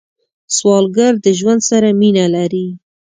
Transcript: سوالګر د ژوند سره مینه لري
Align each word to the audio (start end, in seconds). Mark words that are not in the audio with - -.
سوالګر 0.55 1.13
د 1.25 1.27
ژوند 1.39 1.61
سره 1.69 1.87
مینه 1.99 2.25
لري 2.35 2.67